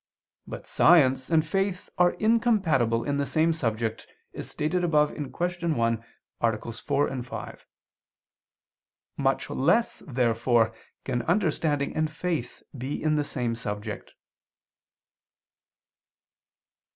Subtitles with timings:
[0.47, 5.25] But science and faith are incompatible in the same subject, as stated above (Q.
[5.75, 6.05] 1,
[6.41, 6.71] AA.
[6.71, 7.65] 4, 5).
[9.17, 10.73] Much less, therefore,
[11.05, 14.13] can understanding and faith be in the same subject.